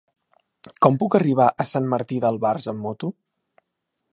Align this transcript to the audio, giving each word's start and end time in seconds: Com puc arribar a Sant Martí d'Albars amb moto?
Com 0.85 0.95
puc 1.03 1.17
arribar 1.19 1.47
a 1.63 1.67
Sant 1.73 1.91
Martí 1.91 2.17
d'Albars 2.25 2.67
amb 2.73 2.85
moto? 2.87 3.11